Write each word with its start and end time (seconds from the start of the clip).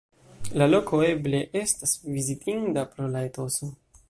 La 0.61 0.67
loko 0.71 1.01
eble 1.09 1.41
estas 1.61 1.93
vizitinda 2.17 2.89
pro 2.97 3.15
la 3.15 3.25
etoso. 3.31 3.75